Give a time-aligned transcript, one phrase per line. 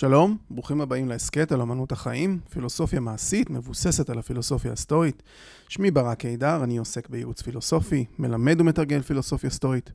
[0.00, 5.22] שלום, ברוכים הבאים להסכת על אמנות החיים, פילוסופיה מעשית מבוססת על הפילוסופיה הסטואית.
[5.68, 9.90] שמי ברק קידר, אני עוסק בייעוץ פילוסופי, מלמד ומתרגל פילוסופיה סטואית.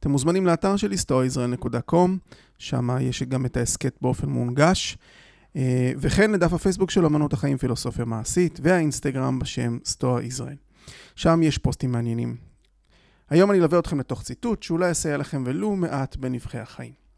[0.00, 2.10] אתם מוזמנים לאתר שלי, stoaisrael.com,
[2.58, 4.98] שם יש גם את ההסכת באופן מונגש,
[5.56, 10.56] אה, וכן לדף הפייסבוק של אמנות החיים פילוסופיה מעשית, והאינסטגרם בשם סטואה ישראל.
[11.16, 12.36] שם יש פוסטים מעניינים.
[13.30, 17.08] היום אני אלווה אתכם לתוך ציטוט שאולי יסייע לכם ולו מעט בנבחי החיים.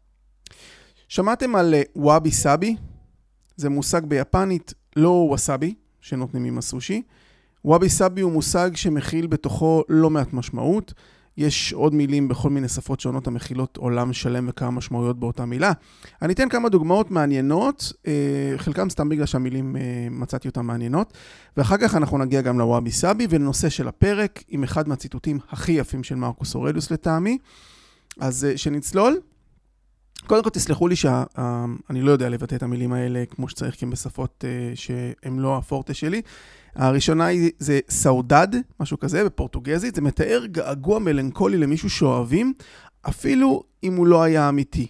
[1.11, 2.75] שמעתם על וואבי סאבי?
[3.55, 7.01] זה מושג ביפנית, לא ווסאבי, שנותנים עם הסושי.
[7.65, 10.93] וואבי סאבי הוא מושג שמכיל בתוכו לא מעט משמעות.
[11.37, 15.71] יש עוד מילים בכל מיני שפות שונות המכילות עולם שלם וכמה משמעויות באותה מילה.
[16.21, 21.13] אני אתן כמה דוגמאות מעניינות, אה, חלקם סתם בגלל שהמילים אה, מצאתי אותן מעניינות,
[21.57, 26.03] ואחר כך אנחנו נגיע גם לוואבי סאבי ולנושא של הפרק עם אחד מהציטוטים הכי יפים
[26.03, 27.37] של מרקוס אורליוס לטעמי.
[28.19, 29.17] אז אה, שנצלול.
[30.27, 33.91] קודם כל תסלחו לי שאני לא יודע לבטא את המילים האלה כמו שצריך, כי הן
[33.91, 36.21] בשפות שהן לא הפורטה שלי.
[36.75, 38.47] הראשונה היא, זה סאודד,
[38.79, 39.95] משהו כזה, בפורטוגזית.
[39.95, 42.53] זה מתאר געגוע מלנכולי למישהו שאוהבים,
[43.01, 44.87] אפילו אם הוא לא היה אמיתי.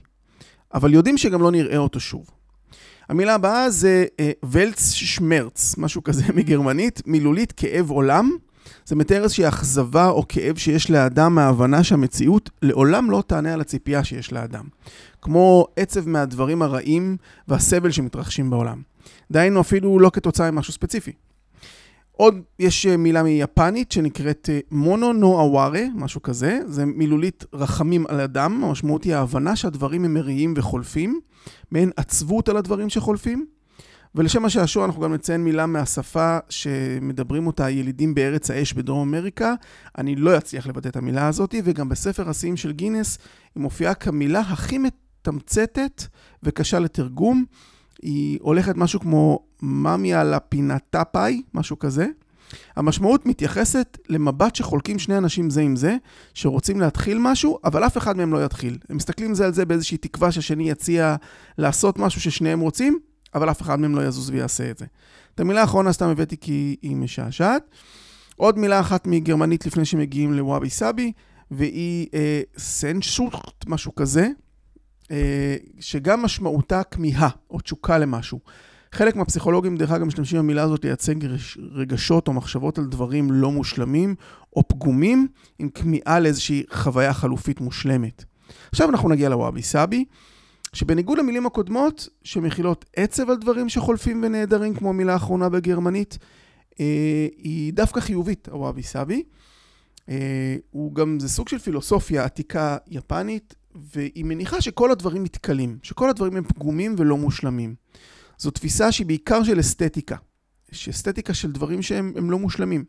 [0.73, 2.29] אבל יודעים שגם לא נראה אותו שוב.
[3.09, 8.31] המילה הבאה זה אה, ולץ שמרץ, משהו כזה מגרמנית, מילולית כאב עולם.
[8.85, 14.03] זה מתאר איזושהי אכזבה או כאב שיש לאדם מההבנה שהמציאות לעולם לא תענה על הציפייה
[14.03, 14.65] שיש לאדם.
[15.21, 18.81] כמו עצב מהדברים הרעים והסבל שמתרחשים בעולם.
[19.31, 21.11] דהיינו אפילו לא כתוצאה ממשהו ספציפי.
[22.11, 26.59] עוד יש אה, מילה מיפנית שנקראת אה, מונו נו אווארה, משהו כזה.
[26.65, 31.19] זה מילולית רחמים על אדם, המשמעות היא ההבנה שהדברים הם מריעים וחולפים,
[31.71, 33.45] מעין עצבות על הדברים שחולפים.
[34.15, 39.53] ולשם השעשוע אנחנו גם נציין מילה מהשפה שמדברים אותה הילידים בארץ האש בדרום אמריקה.
[39.97, 43.17] אני לא אצליח לבטא את המילה הזאת, וגם בספר השיאים של גינס
[43.55, 44.77] היא מופיעה כמילה הכי
[45.21, 46.03] מתמצתת
[46.43, 47.45] וקשה לתרגום.
[48.01, 52.07] היא הולכת משהו כמו ממיה לפינטפאי, משהו כזה.
[52.75, 55.95] המשמעות מתייחסת למבט שחולקים שני אנשים זה עם זה,
[56.33, 58.77] שרוצים להתחיל משהו, אבל אף אחד מהם לא יתחיל.
[58.89, 61.15] הם מסתכלים זה על זה באיזושהי תקווה שהשני יציע
[61.57, 62.99] לעשות משהו ששניהם רוצים,
[63.35, 64.85] אבל אף אחד מהם לא יזוז ויעשה את זה.
[65.35, 67.63] את המילה האחרונה סתם הבאתי כי היא משעשעת.
[68.35, 71.11] עוד מילה אחת מגרמנית לפני שמגיעים לוואבי סאבי,
[71.51, 74.27] והיא אה, סנשוט, משהו כזה,
[75.79, 78.39] שגם משמעותה כמיהה או תשוקה למשהו.
[78.91, 81.15] חלק מהפסיכולוגים, דרך אגב, משתמשים במילה הזאת לייצג
[81.71, 84.15] רגשות או מחשבות על דברים לא מושלמים
[84.55, 85.27] או פגומים,
[85.59, 88.23] עם כמיהה לאיזושהי חוויה חלופית מושלמת.
[88.71, 90.05] עכשיו אנחנו נגיע לוואבי סאבי,
[90.73, 96.17] שבניגוד למילים הקודמות, שמכילות עצב על דברים שחולפים ונהדרים, כמו המילה האחרונה בגרמנית,
[96.79, 99.23] אה, היא דווקא חיובית, הוואבי סאבי.
[100.09, 106.09] אה, הוא גם, זה סוג של פילוסופיה עתיקה יפנית, והיא מניחה שכל הדברים מתכלים, שכל
[106.09, 107.75] הדברים הם פגומים ולא מושלמים.
[108.37, 110.15] זו תפיסה שהיא בעיקר של אסתטיקה,
[110.71, 112.85] שאסתטיקה של דברים שהם לא מושלמים.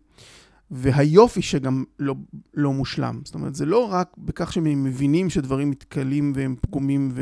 [0.74, 2.14] והיופי שגם לא,
[2.54, 3.20] לא מושלם.
[3.24, 7.12] זאת אומרת, זה לא רק בכך שהם מבינים שדברים מתכלים והם פגומים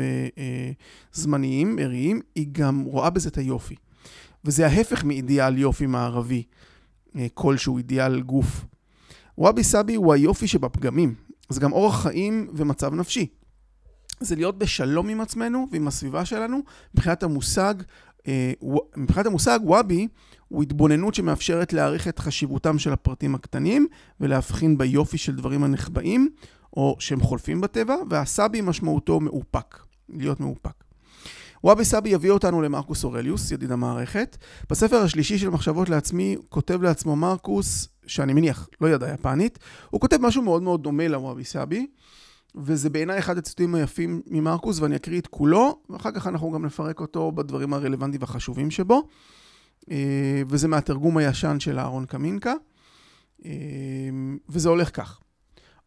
[1.13, 3.75] וזמניים, עריים, היא גם רואה בזה את היופי.
[4.45, 6.43] וזה ההפך מאידיאל יופי מערבי,
[7.15, 8.65] אה, כלשהו אידיאל גוף.
[9.37, 11.15] וואבי סאבי הוא היופי שבפגמים.
[11.49, 13.27] זה גם אורח חיים ומצב נפשי.
[14.21, 16.61] זה להיות בשלום עם עצמנו ועם הסביבה שלנו,
[16.93, 17.73] מבחינת המושג,
[18.27, 18.53] אה,
[18.97, 20.07] מבחינת המושג וואבי
[20.47, 23.87] הוא התבוננות שמאפשרת להעריך את חשיבותם של הפרטים הקטנים
[24.19, 26.29] ולהבחין ביופי של דברים הנחבאים
[26.77, 29.79] או שהם חולפים בטבע, והסאבי משמעותו מאופק,
[30.09, 30.83] להיות מאופק.
[31.63, 34.37] וואבי סאבי יביא אותנו למרקוס אורליוס, ידיד המערכת.
[34.69, 40.17] בספר השלישי של מחשבות לעצמי, כותב לעצמו מרקוס, שאני מניח לא ידע יפנית, הוא כותב
[40.21, 41.87] משהו מאוד מאוד דומה לוואבי סאבי.
[42.55, 46.99] וזה בעיניי אחד הציטוטים היפים ממרקוס, ואני אקריא את כולו, ואחר כך אנחנו גם נפרק
[46.99, 49.07] אותו בדברים הרלוונטיים והחשובים שבו.
[49.91, 52.53] אה, וזה מהתרגום הישן של אהרון קמינקה,
[53.45, 53.51] אה,
[54.49, 55.19] וזה הולך כך: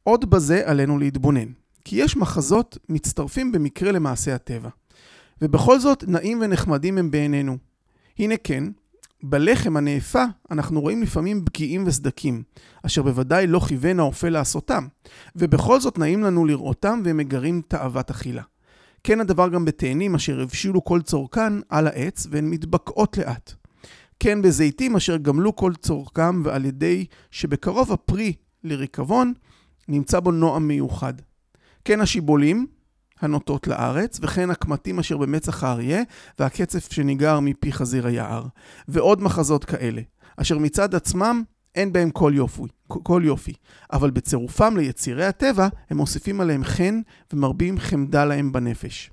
[0.02, 1.48] עוד בזה עלינו להתבונן,
[1.84, 4.68] כי יש מחזות מצטרפים במקרה למעשה הטבע,
[5.42, 7.56] ובכל זאת נעים ונחמדים הם בעינינו.
[8.18, 8.64] הנה כן,
[9.26, 12.42] בלחם הנאפה אנחנו רואים לפעמים פגיעים וסדקים,
[12.86, 14.86] אשר בוודאי לא כיוון האופה לעשותם,
[15.36, 18.42] ובכל זאת נעים לנו לראותם והם מגרים תאוות אכילה.
[19.04, 23.52] כן הדבר גם בתאנים אשר הבשילו כל צורכן על העץ והן מתבקעות לאט.
[24.20, 28.32] כן בזיתים אשר גמלו כל צורכם ועל ידי שבקרוב הפרי
[28.64, 29.32] לריקבון
[29.88, 31.14] נמצא בו נועם מיוחד.
[31.84, 32.66] כן השיבולים
[33.20, 36.02] הנוטות לארץ, וכן הקמטים אשר במצח האריה,
[36.38, 38.46] והקצף שניגר מפי חזיר היער.
[38.88, 40.02] ועוד מחזות כאלה,
[40.36, 41.42] אשר מצד עצמם
[41.74, 43.52] אין בהם כל יופי, כל יופי,
[43.92, 47.00] אבל בצירופם ליצירי הטבע, הם מוסיפים עליהם חן
[47.32, 49.10] ומרבים חמדה להם בנפש.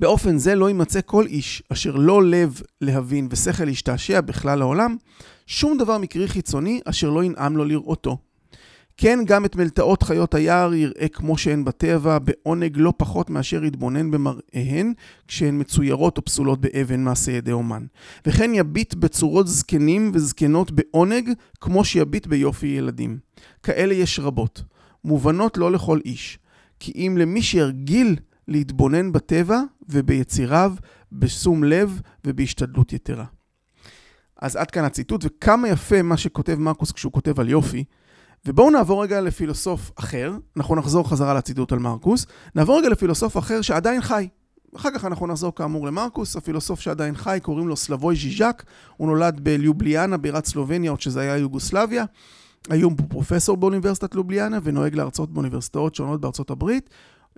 [0.00, 4.96] באופן זה לא יימצא כל איש אשר לא לב להבין ושכל להשתעשע בכלל העולם,
[5.46, 8.18] שום דבר מקרי חיצוני אשר לא ינעם לו לראותו.
[8.96, 14.10] כן, גם את מלטעות חיות היער יראה כמו שהן בטבע, בעונג לא פחות מאשר יתבונן
[14.10, 14.92] במראיהן,
[15.28, 17.86] כשהן מצוירות או פסולות באבן מעשה ידי אומן.
[18.26, 21.30] וכן יביט בצורות זקנים וזקנות בעונג,
[21.60, 23.18] כמו שיביט ביופי ילדים.
[23.62, 24.62] כאלה יש רבות,
[25.04, 26.38] מובנות לא לכל איש,
[26.80, 28.16] כי אם למי שירגיל
[28.48, 30.72] להתבונן בטבע וביציריו,
[31.12, 33.24] בשום לב ובהשתדלות יתרה.
[34.40, 37.84] אז עד כאן הציטוט, וכמה יפה מה שכותב מרקוס כשהוא כותב על יופי.
[38.48, 43.62] ובואו נעבור רגע לפילוסוף אחר, אנחנו נחזור חזרה לציטוט על מרקוס, נעבור רגע לפילוסוף אחר
[43.62, 44.28] שעדיין חי.
[44.76, 48.62] אחר כך אנחנו נחזור כאמור למרקוס, הפילוסוף שעדיין חי, קוראים לו סלבוי ז'יז'ק,
[48.96, 52.04] הוא נולד בליובליאנה, בירת סלובניה, עוד שזה היה יוגוסלביה.
[52.70, 56.90] היום הוא פרופסור באוניברסיטת לובליאנה ונוהג להרצות באוניברסיטאות שונות בארצות הברית.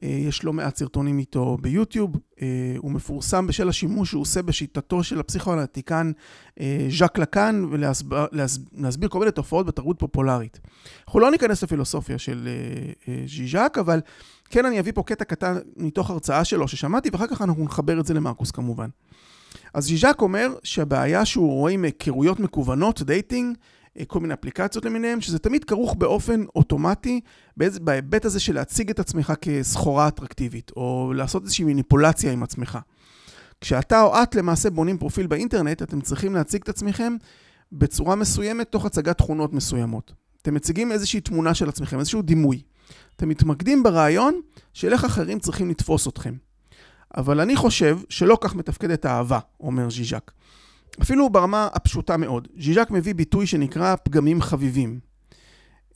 [0.02, 2.10] אה, יש לא מעט סרטונים איתו ביוטיוב.
[2.42, 2.46] אה,
[2.78, 6.12] הוא מפורסם בשל השימוש שהוא עושה בשיטתו של הפסיכואנליטיקן
[6.60, 10.60] אה, ז'אק לקאן, ולהסביר כל מיני תופעות בתרבות פופולרית.
[11.06, 12.48] אנחנו לא ניכנס לפילוסופיה של
[13.26, 14.00] ז'יז'ק, אבל
[14.50, 18.06] כן אני אביא פה קטע קטן מתוך הרצאה שלו ששמעתי, ואחר כך אנחנו נחבר את
[18.06, 18.88] זה למרקוס כמובן.
[19.74, 23.62] אז ז'יז'ק אומר שהבעיה שהוא רואה עם היכרויות מקוונות, dating, אה,
[24.06, 27.20] כל מיני אפליקציות למיניהם, שזה תמיד כרוך באופן אוטומטי,
[27.56, 32.78] בהיבט הזה של להציג את עצמך כסחורה אטרקטיבית, או לעשות איזושהי מניפולציה עם עצמך.
[33.60, 37.16] כשאתה או את למעשה בונים פרופיל באינטרנט, אתם צריכים להציג את עצמכם
[37.72, 40.12] בצורה מסוימת תוך הצגת תכונות מסוימות.
[40.42, 42.62] אתם מציגים איזושהי תמונה של עצמכם, איזשהו דימוי.
[43.16, 44.40] אתם מתמקדים ברעיון
[44.72, 46.34] של איך אחרים צריכים לתפוס אתכם.
[47.16, 50.30] אבל אני חושב שלא כך מתפקדת האהבה, אומר ז'יז'ק.
[51.02, 52.48] אפילו ברמה הפשוטה מאוד.
[52.60, 55.00] ז'יז'ק מביא ביטוי שנקרא פגמים חביבים.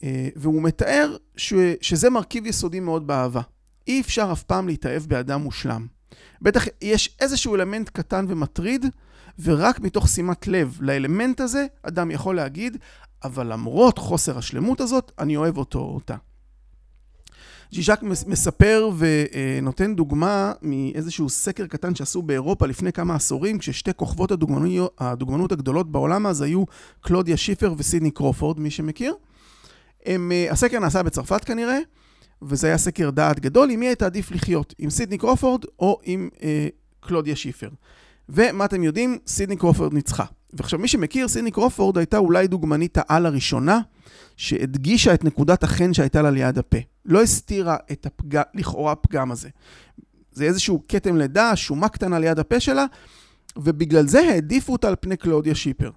[0.03, 3.41] אה, והוא מתאר ש, שזה מרכיב יסודי מאוד באהבה.
[3.89, 5.87] אי אפשר אף פעם להתאהב באדם מושלם.
[6.43, 8.87] בטח יש איזשהו אלמנט קטן ומטריד,
[9.39, 12.77] ורק מתוך שימת לב לאלמנט הזה, אדם יכול להגיד,
[13.25, 16.17] אבל למרות חוסר השלמות הזאת, אני אוהב אותו או אותה.
[17.73, 24.33] ז'יז'ק מספר ונותן דוגמה מאיזשהו סקר קטן שעשו באירופה לפני כמה עשורים, כששתי כוכבות
[24.99, 26.65] הדוגמנות הגדולות בעולם אז היו
[27.01, 29.15] קלודיה שיפר וסידני קרופורד, מי שמכיר.
[30.07, 31.79] הם, אה, הסקר נעשה בצרפת כנראה,
[32.43, 36.29] וזה היה סקר דעת גדול, עם מי היית עדיף לחיות, עם סידני קרופורד או עם
[36.43, 36.69] אה,
[37.01, 37.69] קלודיה שיפר.
[38.29, 39.19] ומה אתם יודעים?
[39.27, 40.25] סידני קרופורד ניצחה.
[40.53, 43.81] ועכשיו, מי שמכיר, סידני קרופורד הייתה אולי דוגמנית העל הראשונה,
[44.37, 46.79] שהדגישה את נקודת החן שהייתה לה ליד הפה.
[47.05, 48.41] לא הסתירה את הפג...
[48.55, 49.49] לכאורה הפגם הזה.
[50.33, 52.87] זה איזשהו כתם לידה, שומה קטנה ליד הפה שלה,
[53.57, 55.91] ובגלל זה העדיפו אותה על פני קלודיה שיפר.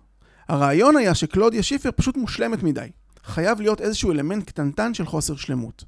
[0.47, 2.87] הרעיון היה שקלודיה שיפר פשוט מושלמת מדי.
[3.23, 5.83] חייב להיות איזשהו אלמנט קטנטן של חוסר שלמות.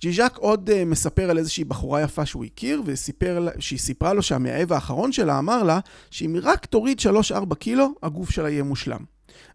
[0.00, 4.72] ז'יז'ק עוד אה, מספר על איזושהי בחורה יפה שהוא הכיר, וסיפר, שהיא סיפרה לו שהמאהב
[4.72, 5.80] האחרון שלה אמר לה
[6.10, 7.00] שאם היא רק תוריד
[7.32, 9.00] 3-4 קילו, הגוף שלה יהיה מושלם.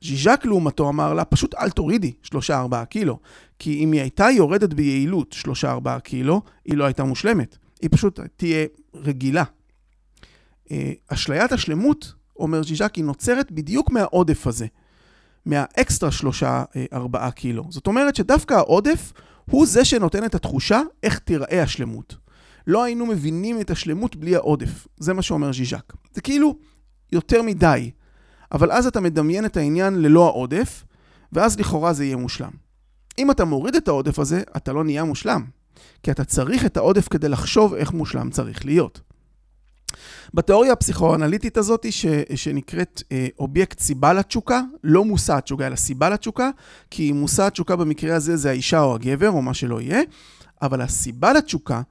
[0.02, 3.20] ז'יז'ק לעומתו אמר לה, פשוט אל תורידי 3-4 קילו,
[3.60, 7.58] כי אם היא הייתה יורדת ביעילות 3-4 קילו, היא לא הייתה מושלמת.
[7.82, 9.44] היא פשוט תהיה רגילה.
[10.68, 10.72] Uh,
[11.08, 14.66] אשליית השלמות, אומר ז'יז'ק, היא נוצרת בדיוק מהעודף הזה.
[15.46, 16.10] מהאקסטרה
[16.94, 17.64] 3-4 קילו.
[17.70, 19.14] זאת אומרת שדווקא העודף
[19.52, 22.16] הוא זה שנותן את התחושה איך תיראה השלמות.
[22.68, 24.88] לא היינו מבינים את השלמות בלי העודף.
[24.98, 25.94] זה מה שאומר ז'יז'ק.
[26.14, 26.56] זה כאילו
[27.12, 27.92] יותר מדי.
[28.52, 30.84] אבל אז אתה מדמיין את העניין ללא העודף,
[31.34, 32.52] ואז לכאורה זה יהיה מושלם.
[33.18, 35.46] אם אתה מוריד את העודף הזה, אתה לא נהיה מושלם.
[36.04, 39.02] כי אתה צריך את העודף כדי לחשוב איך מושלם צריך להיות.
[40.34, 46.50] בתיאוריה הפסיכואנליטית הזאת, ש, שנקראת אה, אובייקט סיבה לתשוקה, לא מושא התשוקה, אלא סיבה לתשוקה,
[46.92, 50.02] כי מושא התשוקה במקרה הזה זה האישה או הגבר, או מה שלא יהיה,
[50.62, 51.82] אבל הסיבה לתשוקה,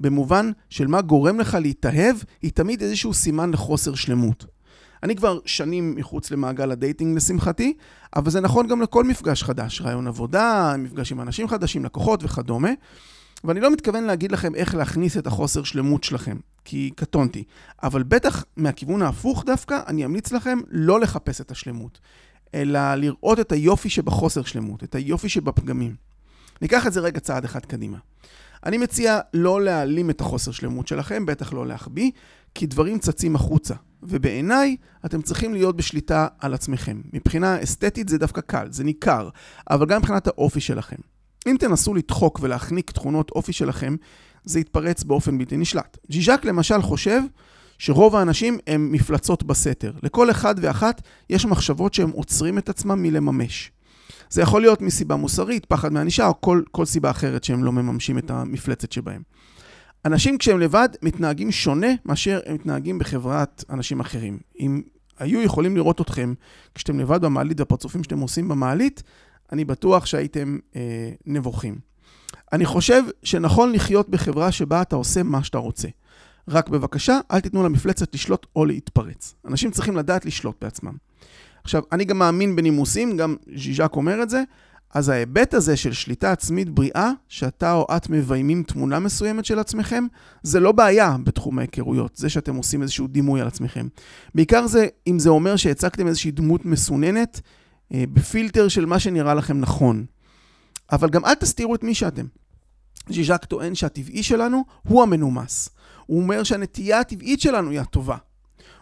[0.00, 4.46] במובן של מה גורם לך להתאהב, היא תמיד איזשהו סימן לחוסר שלמות.
[5.02, 7.76] אני כבר שנים מחוץ למעגל ה dating לשמחתי,
[8.16, 12.70] אבל זה נכון גם לכל מפגש חדש, ראיון עבודה, מפגש עם אנשים חדשים, לקוחות וכדומה.
[13.44, 16.36] ואני לא מתכוון להגיד לכם איך להכניס את החוסר שלמות שלכם,
[16.66, 17.44] כי קטונתי.
[17.82, 22.00] אבל בטח מהכיוון ההפוך דווקא, אני אמליץ לכם לא לחפש את השלמות,
[22.54, 25.94] אלא לראות את היופי שבחוסר שלמות, את היופי שבפגמים.
[26.62, 27.98] ניקח את זה רגע צעד אחד קדימה.
[28.66, 32.10] אני מציע לא להעלים את החוסר שלמות שלכם, בטח לא להחביא,
[32.54, 33.74] כי דברים צצים החוצה.
[34.02, 37.00] ובעיניי, אתם צריכים להיות בשליטה על עצמכם.
[37.12, 39.28] מבחינה אסתטית זה דווקא קל, זה ניכר,
[39.70, 40.96] אבל גם מבחינת האופי שלכם.
[41.46, 43.96] אם תנסו לדחוק ולהחניק תכונות אופי שלכם,
[44.46, 45.98] זה יתפרץ באופן בלתי נשלט.
[46.10, 47.20] ז'יז'ק למשל חושב
[47.78, 49.92] שרוב האנשים הם מפלצות בסתר.
[50.02, 53.72] לכל אחד ואחת יש מחשבות שהם עוצרים את עצמם מלממש.
[54.30, 58.18] זה יכול להיות מסיבה מוסרית, פחד מענישה, או כל, כל סיבה אחרת שהם לא מממשים
[58.18, 59.22] את המפלצת שבהם.
[60.04, 64.38] אנשים כשהם לבד מתנהגים שונה מאשר הם מתנהגים בחברת אנשים אחרים.
[64.60, 64.82] אם
[65.18, 66.34] היו יכולים לראות אתכם
[66.74, 69.02] כשאתם לבד במעלית והפרצופים שאתם עושים במעלית,
[69.52, 71.78] אני בטוח שהייתם אה, נבוכים.
[72.52, 75.88] אני חושב שנכון לחיות בחברה שבה אתה עושה מה שאתה רוצה.
[76.48, 79.34] רק בבקשה, אל תיתנו למפלצת לשלוט או להתפרץ.
[79.48, 80.92] אנשים צריכים לדעת לשלוט בעצמם.
[81.64, 84.42] עכשיו, אני גם מאמין בנימוסים, גם ז'יז'ק אומר את זה,
[84.94, 90.04] אז ההיבט הזה של שליטה עצמית בריאה, שאתה או את מביימים תמונה מסוימת של עצמכם,
[90.42, 93.88] זה לא בעיה בתחום ההיכרויות, זה שאתם עושים איזשהו דימוי על עצמכם.
[94.34, 97.40] בעיקר זה אם זה אומר שהצגתם איזושהי דמות מסוננת,
[97.94, 100.04] אה, בפילטר של מה שנראה לכם נכון.
[100.92, 102.26] אבל גם אל תסתירו את מי שאתם.
[103.08, 105.68] ז'יז'ק טוען שהטבעי שלנו הוא המנומס.
[106.06, 108.16] הוא אומר שהנטייה הטבעית שלנו היא הטובה.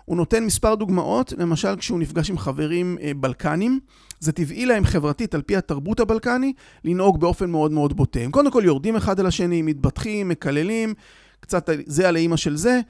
[0.05, 3.81] הוא נותן מספר דוגמאות, למשל כשהוא נפגש עם חברים אה, בלקנים,
[4.21, 6.53] זה טבעי להם חברתית על פי התרבות הבלקני
[6.85, 8.21] לנהוג באופן מאוד מאוד בוטה.
[8.21, 10.95] הם קודם כל יורדים אחד על השני, מתווכחים, מקללים,
[11.41, 12.81] קצת זה על האימא של זה,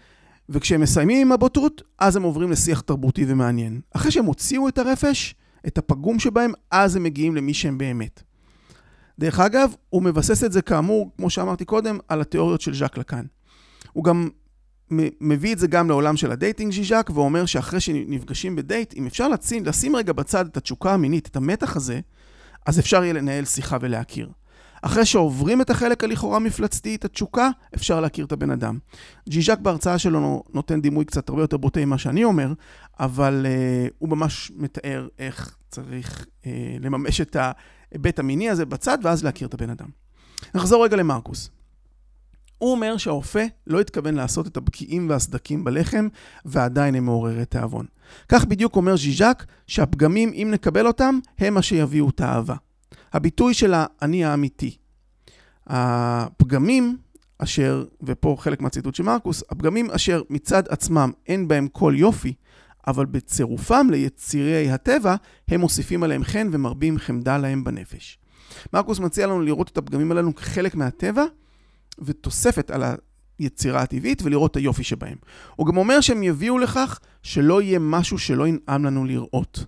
[0.49, 3.80] וכשהם מסיימים עם הבוטות, אז הם עוברים לשיח תרבותי ומעניין.
[3.90, 5.35] אחרי שהם הוציאו את הרפש,
[5.66, 8.23] את הפגום שבהם, אז הם מגיעים למי שהם באמת.
[9.18, 13.25] דרך אגב, הוא מבסס את זה כאמור, כמו שאמרתי קודם, על התיאוריות של ז'אק לקאן.
[13.92, 14.28] הוא גם
[15.21, 19.28] מביא את זה גם לעולם של ה dating ז'יז'ק, ואומר שאחרי שנפגשים בדייט, אם אפשר
[19.28, 22.00] לשים, לשים רגע בצד את התשוקה המינית, את המתח הזה,
[22.66, 24.30] אז אפשר יהיה לנהל שיחה ולהכיר.
[24.83, 28.78] אחרי שעוברים את החלק הלכאורה מפלצתי, את התשוקה, אפשר להכיר את הבן אדם.
[29.26, 32.52] ז'יז'ק בהרצאה שלו נותן דימוי קצת הרבה יותר בוטה ממה שאני אומר,
[33.00, 36.47] אבל uh, הוא ממש מתאר איך צריך uh,
[36.80, 37.37] לממש את
[37.95, 39.89] ההיבט המיני הזה בצד, ואז להכיר את הבן אדם.
[40.55, 41.51] נחזור רגע למרקוס.
[42.59, 46.09] הוא אומר שהאופה לא התכוון לעשות את הבקיעים והסדקים בלחם,
[46.45, 47.87] ועדיין הם מעוררי תיאבון.
[48.29, 52.55] כך בדיוק אומר ז'יז'ק, שהפגמים, אם נקבל אותם, הם מה שיביאו את האהבה.
[53.13, 54.77] הביטוי של האני האמיתי.
[55.67, 56.97] הפגמים
[57.39, 62.35] אשר, ופה חלק מהציטוט של מרקוס, הפגמים אשר מצד עצמם אין בהם כל יופי,
[62.87, 65.14] אבל בצירופם ליצירי הטבע,
[65.49, 68.19] הם מוסיפים עליהם חן ומרבים חמדה להם בנפש.
[68.73, 71.25] מרקוס מציע לנו לראות את הפגמים הללו כחלק מהטבע,
[71.99, 72.83] ותוספת על
[73.38, 75.17] היצירה הטבעית ולראות את היופי שבהם.
[75.57, 79.64] הוא גם אומר שהם יביאו לכך שלא יהיה משהו שלא ינעם לנו לראות.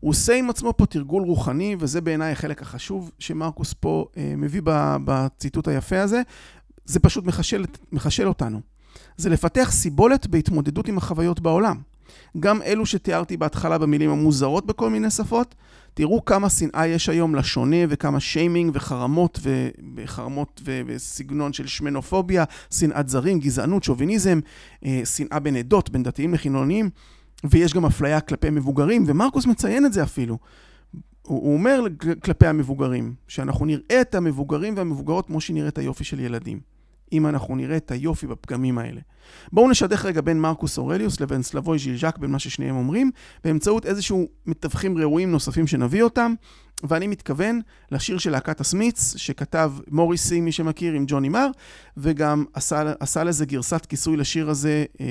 [0.00, 4.60] הוא עושה עם עצמו פה תרגול רוחני, וזה בעיניי החלק החשוב שמרקוס פה אה, מביא
[5.04, 6.22] בציטוט היפה הזה.
[6.84, 8.60] זה פשוט מחשל, מחשל אותנו.
[9.16, 11.80] זה לפתח סיבולת בהתמודדות עם החוויות בעולם.
[12.40, 15.54] גם אלו שתיארתי בהתחלה במילים המוזרות בכל מיני שפות,
[15.94, 19.40] תראו כמה שנאה יש היום לשונה וכמה שיימינג וחרמות
[19.96, 24.40] וחרמות וסגנון של שמנופוביה, שנאת זרים, גזענות, שוביניזם,
[24.84, 26.90] אה, שנאה בין עדות, בין דתיים לחילוניים,
[27.44, 30.38] ויש גם אפליה כלפי מבוגרים, ומרקוס מציין את זה אפילו.
[31.22, 31.80] הוא אומר
[32.24, 36.75] כלפי המבוגרים, שאנחנו נראה את המבוגרים והמבוגרות כמו שנראה את היופי של ילדים.
[37.12, 39.00] אם אנחנו נראה את היופי בפגמים האלה.
[39.52, 43.10] בואו נשדך רגע בין מרקוס אורליוס לבין סלבוי ז'ילז'ק, בין מה ששניהם אומרים,
[43.44, 46.34] באמצעות איזשהו מתווכים ראויים נוספים שנביא אותם,
[46.84, 47.60] ואני מתכוון
[47.92, 51.50] לשיר של להקת הסמיץ, שכתב מוריסי, מי שמכיר, עם ג'וני מר,
[51.96, 55.06] וגם עשה, עשה לזה גרסת כיסוי לשיר הזה, אה,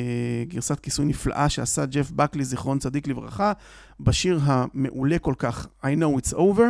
[0.47, 3.51] גרסת כיסוי נפלאה שעשה ג'ף בקלי, זיכרון צדיק לברכה,
[3.99, 6.63] בשיר המעולה כל כך, I know it's over.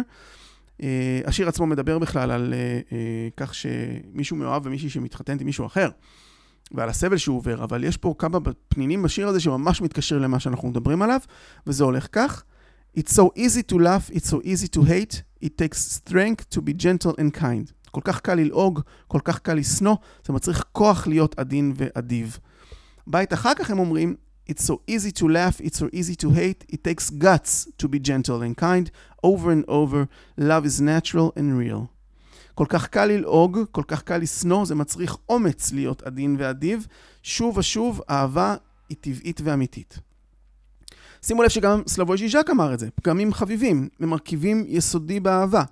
[0.84, 5.65] אה, השיר עצמו מדבר בכלל על אה, אה, כך שמישהו מאוהב ומישהי שמתחתנת עם מישהו
[5.65, 5.89] אחר,
[6.72, 10.67] ועל הסבל שהוא עובר, אבל יש פה כמה פנינים בשיר הזה שממש מתקשר למה שאנחנו
[10.67, 11.20] מדברים עליו,
[11.67, 12.44] וזה הולך כך:
[12.98, 16.82] It's so easy to laugh, it's so easy to hate, it takes strength to be
[16.82, 17.72] gentle and kind.
[17.91, 22.39] כל כך קל ללעוג, כל כך קל לשנוא, זה מצריך כוח להיות עדין ואדיב.
[23.08, 24.15] בית אחר כך הם אומרים,
[24.48, 28.00] It's so easy to laugh, it's so easy to hate, it takes guts to be
[28.00, 28.92] gentle and kind,
[29.24, 31.88] over and over, love is natural and real.
[32.56, 36.88] כל כך קל ללעוג, כל כך קל לשנוא, זה מצריך אומץ להיות עדין ואדיב.
[37.24, 38.56] שוב ושוב, אהבה
[38.90, 40.00] היא טבעית ואמיתית.
[41.22, 45.64] שימו לב שגם סלבוי ז'יז'ק אמר את זה, פגמים חביבים, ממרכיבים יסודי באהבה.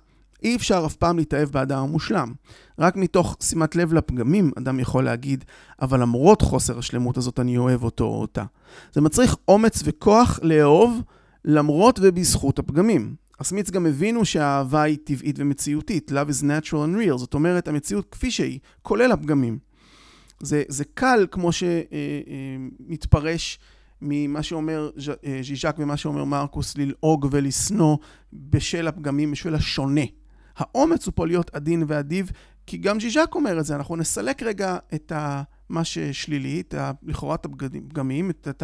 [0.44, 2.32] אי אפשר אף פעם להתאהב באדם המושלם.
[2.78, 5.44] רק מתוך שימת לב לפגמים, אדם יכול להגיד,
[5.82, 8.44] אבל למרות חוסר השלמות הזאת אני אוהב אותו או אותה.
[8.92, 11.02] זה מצריך אומץ וכוח לאהוב
[11.44, 13.14] למרות ובזכות הפגמים.
[13.40, 18.06] הסמיץ גם הבינו שהאהבה היא טבעית ומציאותית, Love is natural and real, זאת אומרת, המציאות
[18.10, 19.58] כפי שהיא, כולל הפגמים.
[20.40, 21.50] זה, זה קל, כמו
[22.82, 24.90] שמתפרש אה, אה, ממה שאומר
[25.26, 27.96] אה, ז'יז'ק ומה שאומר מרקוס, ללעוג ולשנוא
[28.32, 30.04] בשל הפגמים, בשל השונה.
[30.56, 32.30] האומץ הוא פה להיות עדין ואדיב,
[32.66, 35.42] כי גם ז'יז'ק אומר את זה, אנחנו נסלק רגע את ה...
[35.68, 36.90] מה ששלילי, את ה...
[37.02, 38.62] לכאורה את הפגמים, את, את,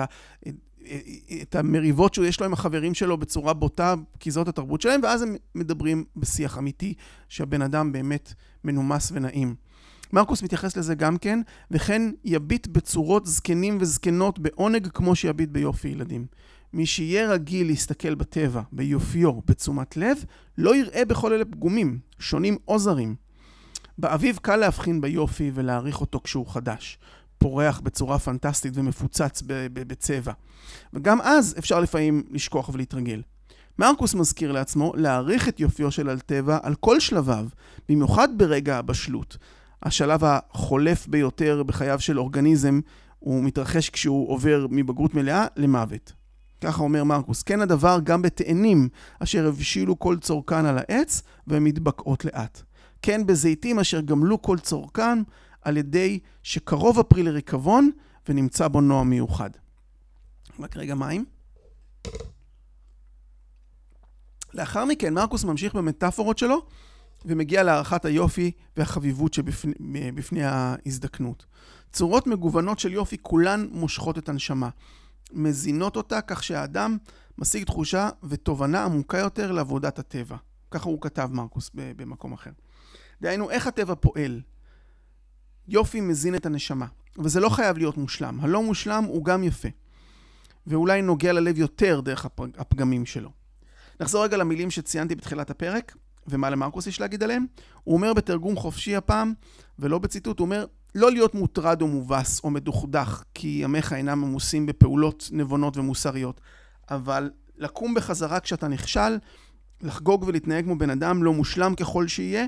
[1.42, 5.36] את המריבות שיש לו עם החברים שלו בצורה בוטה, כי זאת התרבות שלהם, ואז הם
[5.54, 6.94] מדברים בשיח אמיתי,
[7.28, 9.54] שהבן אדם באמת מנומס ונעים.
[10.12, 16.26] מרקוס מתייחס לזה גם כן, וכן יביט בצורות זקנים וזקנות בעונג כמו שיביט ביופי ילדים.
[16.72, 20.24] מי שיהיה רגיל להסתכל בטבע, ביופיו, בתשומת לב,
[20.58, 23.14] לא יראה בכל אלה פגומים, שונים או זרים.
[23.98, 26.98] באביב קל להבחין ביופי ולהעריך אותו כשהוא חדש.
[27.38, 30.32] פורח בצורה פנטסטית ומפוצץ בצבע.
[30.92, 33.22] וגם אז אפשר לפעמים לשכוח ולהתרגל.
[33.78, 37.46] מרקוס מזכיר לעצמו להעריך את יופיו של הטבע על כל שלביו,
[37.88, 39.36] במיוחד ברגע הבשלות.
[39.82, 42.80] השלב החולף ביותר בחייו של אורגניזם
[43.18, 46.12] הוא מתרחש כשהוא עובר מבגרות מלאה למוות.
[46.60, 48.88] ככה אומר מרקוס, כן הדבר גם בתאנים
[49.18, 52.62] אשר הבשילו כל צורכן על העץ והן מתבקעות לאט.
[53.02, 55.22] כן בזיתים אשר גמלו כל צורכן
[55.62, 57.90] על ידי שקרוב אפריל לריקבון
[58.28, 59.50] ונמצא בו נועם מיוחד.
[60.60, 61.24] רק רגע מים.
[64.54, 66.66] לאחר מכן מרקוס ממשיך במטאפורות שלו
[67.24, 71.46] ומגיע להערכת היופי והחביבות שבפני ההזדקנות.
[71.92, 74.68] צורות מגוונות של יופי כולן מושכות את הנשמה.
[75.32, 76.96] מזינות אותה כך שהאדם
[77.38, 80.36] משיג תחושה ותובנה עמוקה יותר לעבודת הטבע.
[80.70, 82.50] ככה הוא כתב מרקוס במקום אחר.
[83.22, 84.40] דהיינו, איך הטבע פועל?
[85.68, 86.86] יופי מזין את הנשמה,
[87.18, 88.40] וזה לא חייב להיות מושלם.
[88.40, 89.68] הלא מושלם הוא גם יפה,
[90.66, 92.26] ואולי נוגע ללב יותר דרך
[92.58, 93.30] הפגמים שלו.
[94.00, 95.96] נחזור רגע למילים שציינתי בתחילת הפרק,
[96.26, 97.46] ומה למרקוס יש להגיד עליהם.
[97.84, 99.32] הוא אומר בתרגום חופשי הפעם,
[99.78, 104.66] ולא בציטוט, הוא אומר, לא להיות מוטרד או מובס או מדוכדך, כי ימיך אינם עמוסים
[104.66, 106.40] בפעולות נבונות ומוסריות,
[106.90, 109.18] אבל לקום בחזרה כשאתה נכשל,
[109.82, 112.46] לחגוג ולהתנהג כמו בן אדם לא מושלם ככל שיהיה,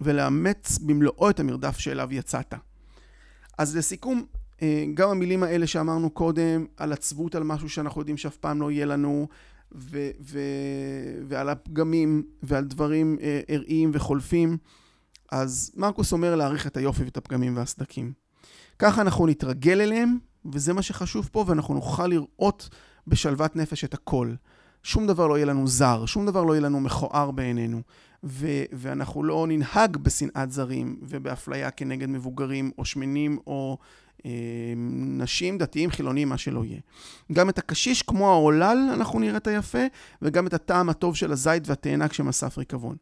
[0.00, 2.54] ולאמץ במלואו את המרדף שאליו יצאת.
[3.58, 4.24] אז לסיכום,
[4.62, 8.70] אה, גם המילים האלה שאמרנו קודם, על עצבות על משהו שאנחנו יודעים שאף פעם לא
[8.70, 9.28] יהיה לנו,
[9.74, 14.56] ו- ו- ועל הפגמים ועל דברים אה, ארעיים וחולפים,
[15.34, 18.12] אז מרקוס אומר להעריך את היופי ואת הפגמים והסדקים.
[18.78, 20.18] ככה אנחנו נתרגל אליהם,
[20.52, 22.68] וזה מה שחשוב פה, ואנחנו נוכל לראות
[23.06, 24.34] בשלוות נפש את הכל.
[24.82, 27.82] שום דבר לא יהיה לנו זר, שום דבר לא יהיה לנו מכוער בעינינו,
[28.24, 33.78] ו- ואנחנו לא ננהג בשנאת זרים ובאפליה כנגד מבוגרים או שמנים או
[34.26, 34.30] אה,
[35.18, 36.80] נשים, דתיים, חילונים, מה שלא יהיה.
[37.32, 39.86] גם את הקשיש כמו העולל אנחנו נראה את היפה,
[40.22, 42.96] וגם את הטעם הטוב של הזית והתאנה כשמסף ריקבון.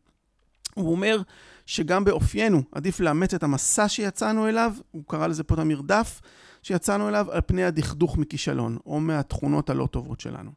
[0.74, 1.22] הוא אומר
[1.66, 6.20] שגם באופיינו עדיף לאמץ את המסע שיצאנו אליו, הוא קרא לזה פה את המרדף
[6.62, 10.50] שיצאנו אליו, על פני הדכדוך מכישלון, או מהתכונות הלא טובות שלנו.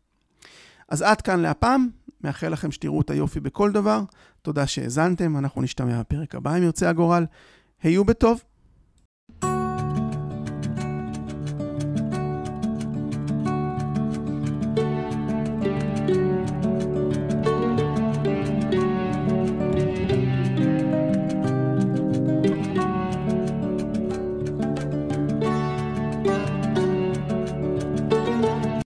[0.89, 1.89] אז עד כאן להפעם,
[2.21, 4.01] מאחל לכם שתראו את היופי בכל דבר.
[4.41, 7.25] תודה שהאזנתם, אנחנו נשתמע בפרק הבא אם ירצה הגורל.
[7.83, 8.43] היו בטוב.